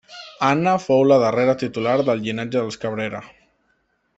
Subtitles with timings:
[0.45, 3.25] Anna fou la darrera titular del llinatge dels Cabrera.